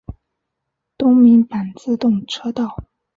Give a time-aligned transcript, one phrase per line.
[0.97, 2.75] 东名阪自动车道。